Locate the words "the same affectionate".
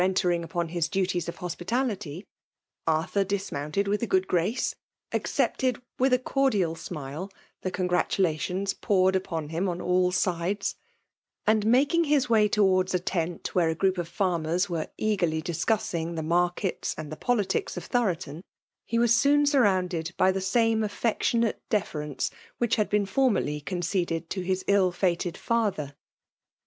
20.31-21.61